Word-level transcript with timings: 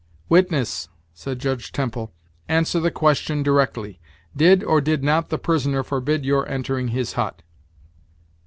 "Witness," 0.29 0.89
said 1.13 1.37
Judge 1.37 1.71
Temple, 1.71 2.11
"answer 2.49 2.79
the 2.79 2.89
question 2.89 3.43
directly; 3.43 3.99
did 4.35 4.63
or 4.63 4.81
did 4.81 5.03
not 5.03 5.29
the 5.29 5.37
prisoner 5.37 5.83
forbid 5.83 6.25
your 6.25 6.49
entering 6.49 6.87
his 6.87 7.13
hut?" 7.13 7.43